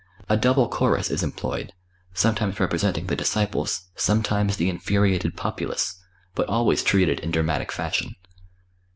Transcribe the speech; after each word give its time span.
A 0.27 0.35
double 0.35 0.67
chorus 0.67 1.11
is 1.11 1.21
employed, 1.21 1.73
sometimes 2.11 2.59
representing 2.59 3.05
the 3.05 3.15
Disciples, 3.15 3.91
sometimes 3.95 4.57
the 4.57 4.67
infuriated 4.67 5.37
populace; 5.37 6.01
but 6.33 6.49
always 6.49 6.81
treated 6.81 7.19
in 7.19 7.29
dramatic 7.29 7.71
fashion. 7.71 8.15